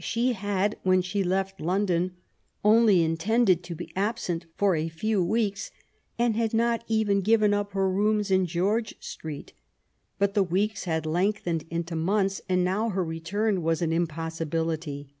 [0.00, 2.10] She had^ when she left London^
[2.64, 5.70] only intended to be absent for a few weeks^
[6.18, 9.52] and had not even given up her rooms in George Street.
[10.18, 15.14] But the weeks had lengthened into months^ and now her return was an impossibility.